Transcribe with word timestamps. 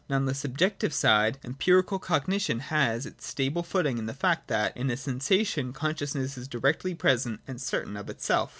And 0.09 0.15
on 0.15 0.25
the 0.25 0.33
subjective 0.33 0.95
side 0.95 1.37
Em 1.45 1.53
pirical 1.53 2.01
cognition 2.01 2.57
has 2.59 3.05
its 3.05 3.27
stable 3.27 3.61
footing 3.61 3.99
in 3.99 4.07
the 4.07 4.15
fact 4.15 4.47
that 4.47 4.75
in 4.75 4.89
a 4.89 4.97
sensation 4.97 5.73
consciousness 5.73 6.39
is 6.39 6.47
directly 6.47 6.95
present 6.95 7.39
and 7.47 7.61
certain 7.61 7.95
of 7.95 8.09
itself. 8.09 8.49